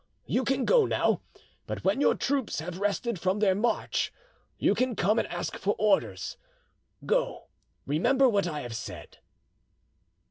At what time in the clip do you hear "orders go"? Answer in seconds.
5.77-7.49